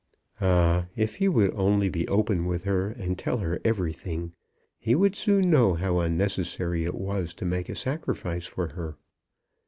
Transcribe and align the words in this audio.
Ah! 0.41 0.87
if 0.95 1.17
he 1.17 1.27
would 1.27 1.53
only 1.53 1.87
be 1.87 2.07
open 2.07 2.47
with 2.47 2.63
her, 2.63 2.87
and 2.87 3.19
tell 3.19 3.37
her 3.37 3.59
everything, 3.63 4.33
he 4.79 4.95
would 4.95 5.15
soon 5.15 5.51
know 5.51 5.75
how 5.75 5.99
unnecessary 5.99 6.83
it 6.85 6.95
was 6.95 7.35
to 7.35 7.45
make 7.45 7.69
a 7.69 7.75
sacrifice 7.75 8.47
for 8.47 8.69
her. 8.69 8.95